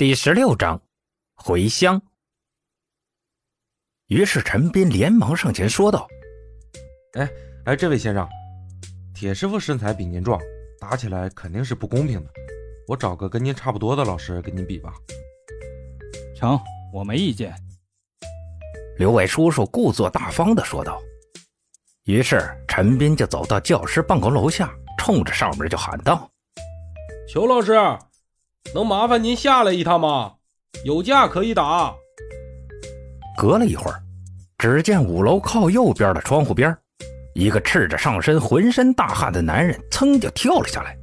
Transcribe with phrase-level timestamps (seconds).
[0.00, 0.80] 第十六章，
[1.34, 2.00] 回乡。
[4.06, 6.08] 于是陈斌连忙上前说道
[7.20, 7.30] ：“哎
[7.66, 8.26] 哎，这位先生，
[9.14, 10.40] 铁师傅身材比您壮，
[10.80, 12.30] 打起来肯定是不公平的。
[12.88, 14.90] 我找个跟您差不多的老师跟您比吧。”
[16.34, 16.58] 成，
[16.94, 17.54] 我没意见。
[18.96, 20.98] 刘伟叔叔故作大方的说道。
[22.04, 26.26] 于是陈斌就走到教师办公楼下，冲着上面就喊道
[27.28, 27.74] ：“裘老师。”
[28.74, 30.34] 能麻烦您下来一趟吗？
[30.84, 31.94] 有架可以打。
[33.36, 34.00] 隔了一会儿，
[34.58, 36.76] 只见五楼靠右边的窗户边，
[37.34, 40.96] 一个赤着上身、浑身大汗的男人噌就跳了下来。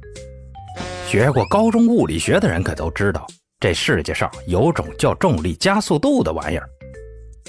[1.06, 3.26] 学过高中物理学的人可都知道，
[3.60, 6.68] 这世界上有种叫重力加速度的玩意儿，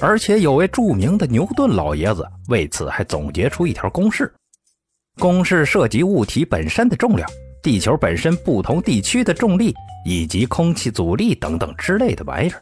[0.02, 4.34] 而且有位著名的牛顿老爷子为此还总结出一条公式。
[5.17, 7.30] 公式涉及物体本身的重量。
[7.70, 9.72] 地球本身不同地区的重力
[10.04, 12.59] 以及空气阻力等等之类的玩意儿，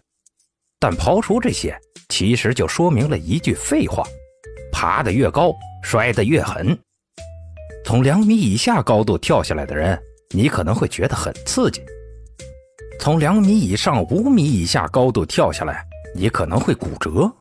[0.81, 4.03] 但刨除这些，其实就说明了一句废话：
[4.69, 6.78] 爬得越高，摔得越狠。
[7.85, 9.97] 从两米以下高度跳下来的人，
[10.35, 11.80] 你可能会觉得很刺激；
[13.00, 17.31] 从两米以上、五米以下高度跳下来，你可能会骨折；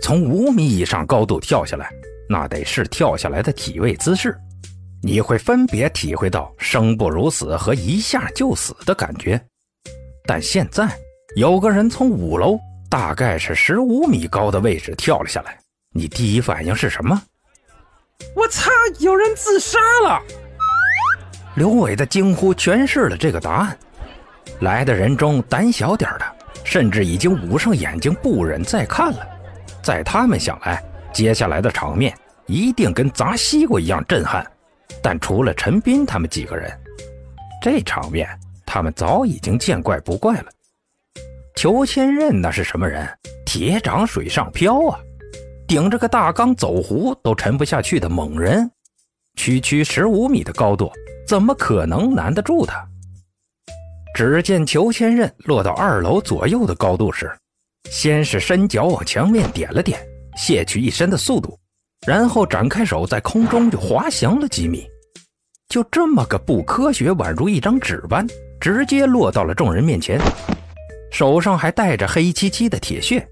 [0.00, 1.92] 从五米以上高度跳下来，
[2.30, 4.34] 那得是跳下来的体位姿势。
[5.02, 9.40] 你会分别体会到生不如死和一下就死的感觉，
[10.26, 10.88] 但现在
[11.36, 12.58] 有个人从五楼，
[12.90, 15.58] 大概是十五米高的位置跳了下来，
[15.92, 17.22] 你第一反应是什么？
[18.34, 18.70] 我操！
[18.98, 20.20] 有人自杀了！
[21.54, 23.78] 刘伟的惊呼诠释了这个答案。
[24.60, 26.26] 来的人中，胆小点的
[26.64, 29.24] 甚至已经捂上眼睛，不忍再看了。
[29.82, 30.82] 在他们想来，
[31.12, 32.12] 接下来的场面
[32.46, 34.44] 一定跟砸西瓜一样震撼。
[35.02, 36.70] 但除了陈斌他们几个人，
[37.62, 38.28] 这场面
[38.66, 40.46] 他们早已经见怪不怪了。
[41.54, 43.08] 裘千仞那是什么人？
[43.44, 45.00] 铁掌水上漂啊，
[45.66, 48.70] 顶着个大缸走湖都沉不下去的猛人，
[49.36, 50.92] 区区十五米的高度，
[51.26, 52.86] 怎么可能难得住他？
[54.14, 57.30] 只见裘千仞落到二楼左右的高度时，
[57.90, 59.98] 先是伸脚往墙面点了点，
[60.36, 61.58] 卸去一身的速度。
[62.08, 64.88] 然后展开手，在空中就滑翔了几米，
[65.68, 68.26] 就这么个不科学，宛如一张纸般，
[68.58, 70.18] 直接落到了众人面前，
[71.12, 73.28] 手上还带着黑漆漆的铁屑，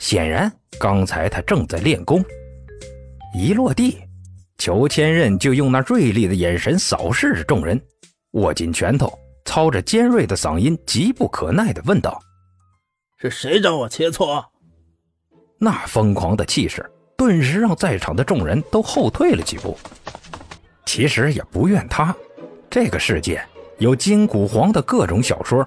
[0.00, 2.20] 显然刚才他正在练功。
[3.32, 3.96] 一落地，
[4.58, 7.80] 裘千仞就用那锐利的眼神扫视着众人，
[8.32, 12.20] 握紧拳头，操着尖锐的嗓音，急不可耐地问道
[13.22, 14.44] ：“是谁找我切磋？”
[15.60, 16.84] 那疯狂的气势。
[17.16, 19.76] 顿时让在场的众人都后退了几步。
[20.84, 22.14] 其实也不怨他，
[22.70, 23.42] 这个世界
[23.78, 25.66] 有金古皇的各种小说，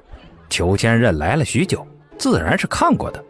[0.49, 1.85] 裘千仞来了许久，
[2.17, 3.23] 自然是看过的，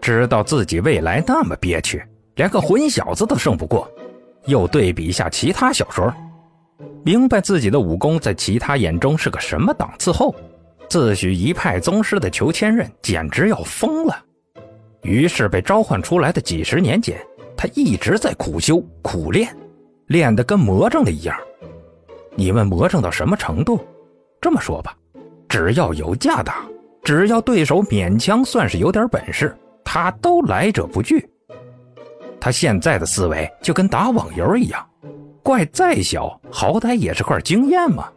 [0.00, 2.04] 知道自己未来那么憋屈，
[2.34, 3.90] 连个混小子都胜不过。
[4.44, 6.12] 又对比一下其他小说，
[7.04, 10.34] 明白自己的武功在其他眼中是个什么档次后，
[10.88, 14.16] 自诩一派宗师的裘千仞简直要疯了。
[15.02, 17.18] 于是被召唤出来的几十年间。
[17.56, 19.56] 他一直在苦修苦练，
[20.06, 21.36] 练得跟魔怔了一样。
[22.34, 23.80] 你问魔怔到什么程度？
[24.40, 24.94] 这么说吧，
[25.48, 26.66] 只要有架打，
[27.02, 31.26] 只要对手勉强算是有点本事，他都来者不拒。
[32.38, 34.86] 他现在的思维就跟打网游一样，
[35.42, 38.08] 怪再小，好歹也是块经验嘛。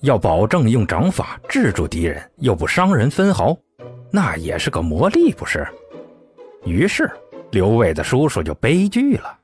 [0.00, 3.56] 要保证用掌法制住敌人，又不伤人分毫，
[4.10, 5.66] 那也是个魔力，不是？
[6.64, 7.10] 于是。
[7.52, 9.38] 刘伟的叔叔就悲剧了。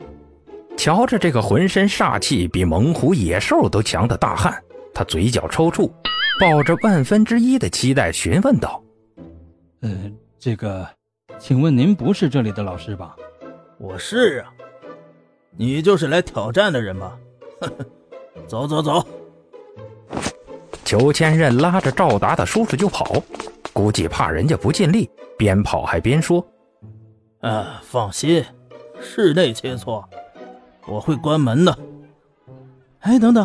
[0.77, 4.61] 瞧着这个浑身煞气比猛虎野兽都强的大汉，
[4.93, 5.91] 他嘴角抽搐，
[6.41, 8.83] 抱着万分之一的期待询问道
[9.83, 9.91] ：“呃，
[10.39, 10.89] 这个，
[11.39, 13.15] 请问您不是这里的老师吧
[13.79, 14.53] ？”“我是啊。
[15.57, 17.17] ”“你就是来挑战的人吧
[17.61, 17.87] ？”“呵呵，
[18.47, 19.07] 走走走。”
[20.85, 23.23] 裘千仞拉着赵达的叔叔就跑，
[23.73, 26.45] 估计怕人家不尽力，边跑还边说。
[27.43, 28.45] 啊，放心，
[29.01, 30.05] 室内切磋，
[30.87, 31.77] 我会关门的。
[33.01, 33.45] 哎，等等，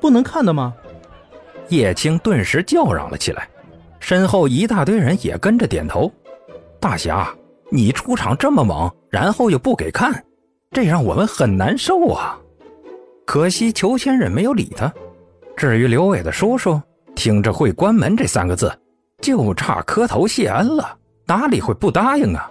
[0.00, 0.74] 不能看的吗？
[1.68, 3.46] 叶青顿时叫嚷了起来，
[4.00, 6.10] 身后一大堆人也跟着点头。
[6.80, 7.28] 大侠，
[7.70, 10.24] 你出场这么猛，然后又不给看，
[10.70, 12.38] 这让我们很难受啊。
[13.26, 14.90] 可惜裘千仞没有理他。
[15.54, 16.80] 至于刘伟的叔叔，
[17.14, 18.72] 听着会关门这三个字，
[19.20, 20.96] 就差磕头谢恩了，
[21.26, 22.48] 哪里会不答应啊？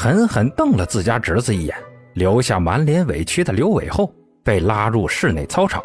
[0.00, 1.76] 狠狠瞪了自家侄子一眼，
[2.12, 4.14] 留下满脸委屈的刘伟后，
[4.44, 5.82] 被拉入室内操场。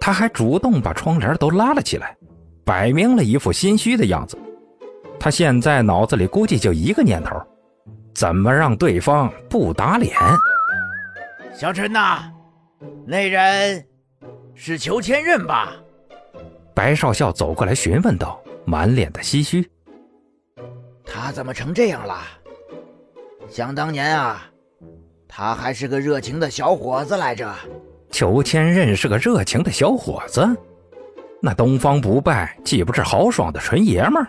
[0.00, 2.16] 他还主动把窗帘都拉了起来，
[2.64, 4.36] 摆明了一副心虚的样子，
[5.20, 7.40] 他现在脑子里估计就一个念头：
[8.12, 10.12] 怎么让对方不打脸？
[11.54, 12.32] 小陈呐，
[13.06, 13.86] 那人
[14.52, 15.76] 是裘千仞吧？
[16.74, 19.70] 白少校走过来询问道，满脸的唏嘘。
[21.06, 22.18] 他怎么成这样了？
[23.48, 24.44] 想当年啊，
[25.26, 27.52] 他还是个热情的小伙子来着。
[28.10, 30.46] 裘千仞是个热情的小伙子，
[31.40, 34.28] 那东方不败岂不是豪爽的纯爷们儿？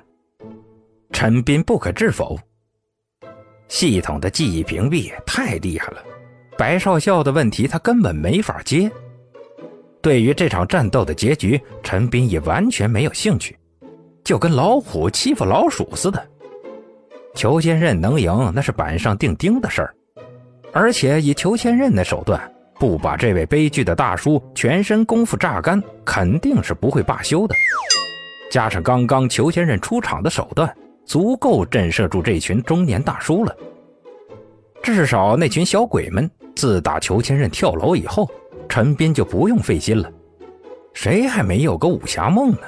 [1.11, 2.37] 陈斌不可置否。
[3.67, 6.03] 系统的记忆屏蔽太厉害了，
[6.57, 8.91] 白少校的问题他根本没法接。
[10.01, 13.57] 对于这场战斗的结局，陈斌也完全没有兴趣，
[14.23, 16.27] 就跟老虎欺负老鼠似的。
[17.39, 19.95] 裘千仞能赢，那是板上钉钉的事儿。
[20.73, 22.37] 而且以裘千仞的手段，
[22.77, 27.55] 不把这位悲剧的大叔全身功夫榨干，肯定是不会罢休的。
[28.51, 30.69] 加上刚刚裘千仞出场的手段，
[31.05, 33.55] 足够震慑住这群中年大叔了。
[34.83, 38.29] 至少那群小鬼们，自打裘千仞跳楼以后，
[38.67, 40.11] 陈斌就不用费心了。
[40.93, 42.67] 谁还没有个武侠梦呢？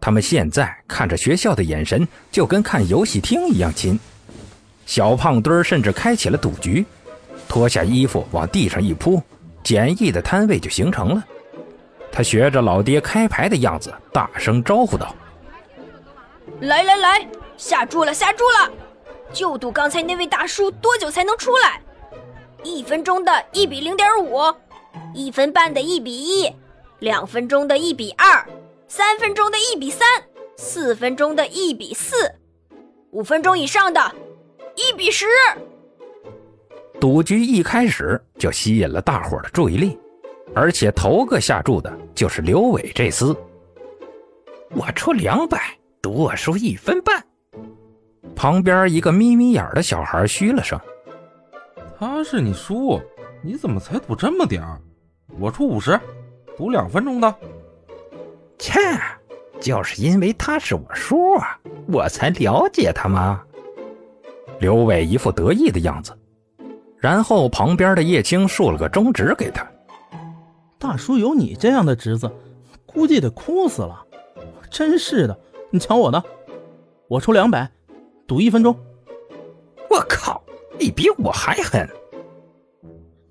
[0.00, 3.98] 他们现在看着学校的眼神，就跟看游戏厅一样亲。
[4.84, 6.86] 小胖墩儿甚至开起了赌局，
[7.48, 9.20] 脱下衣服往地上一铺，
[9.64, 11.24] 简易的摊位就形成了。
[12.12, 15.14] 他学着老爹开牌的样子，大声招呼道
[16.62, 18.72] ：“来来来，下注了，下注了！
[19.32, 21.80] 就赌刚才那位大叔多久才能出来？
[22.62, 24.40] 一分钟的一比零点五，
[25.12, 26.50] 一分半的一比一，
[27.00, 28.46] 两分钟的一比二。”
[28.88, 30.06] 三分钟的一比三，
[30.56, 32.14] 四分钟的一比四，
[33.10, 34.00] 五分钟以上的，
[34.76, 35.26] 一比十。
[37.00, 39.98] 赌局一开始就吸引了大伙的注意力，
[40.54, 43.36] 而且头个下注的就是刘伟这厮。
[44.70, 47.22] 我出两百，赌我输一分半。
[48.36, 50.78] 旁边一个眯眯眼的小孩嘘了声
[51.98, 53.00] ：“他是你叔，
[53.42, 54.80] 你怎么才赌这么点儿？
[55.40, 55.98] 我出五十，
[56.56, 57.34] 赌两分钟的。”
[58.58, 58.80] 切，
[59.60, 61.58] 就是因为他是我叔啊，
[61.88, 63.42] 我才了解他吗？
[64.58, 66.16] 刘伟一副得意的样子，
[66.98, 69.66] 然后旁边的叶青竖了个中指给他。
[70.78, 72.30] 大叔有你这样的侄子，
[72.84, 74.02] 估计得哭死了。
[74.70, 75.38] 真是的，
[75.70, 76.22] 你瞧我的，
[77.08, 77.70] 我出两百，
[78.26, 78.74] 赌一分钟。
[79.90, 80.42] 我靠，
[80.78, 81.88] 你比我还狠！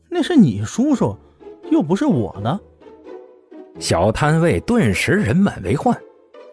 [0.09, 1.17] 那是你叔叔，
[1.69, 2.59] 又不是我的。
[3.79, 5.95] 小摊位顿时人满为患，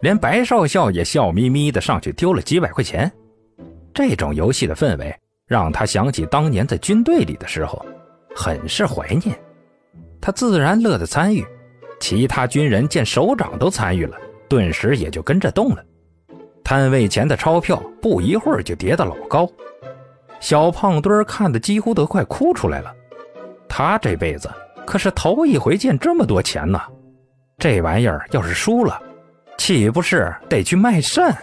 [0.01, 3.11] 连白少校也笑眯眯的上去丢了几百块钱。
[3.93, 5.15] 这种游戏的氛围
[5.47, 7.85] 让他想起当年在军队里的时候，
[8.35, 9.37] 很是怀念。
[10.19, 11.45] 他自然乐得参与，
[11.99, 14.17] 其他军人见首长都参与了，
[14.49, 15.83] 顿时也就跟着动了。
[16.63, 19.49] 摊位前的钞票不一会儿就叠得老高，
[20.39, 22.93] 小胖墩儿看得几乎都快哭出来了。
[23.67, 24.49] 他这辈子
[24.85, 26.81] 可是头一回见这么多钱呢。
[27.63, 29.01] 这玩意儿要是输了，
[29.57, 31.33] 岂不是得去卖肾？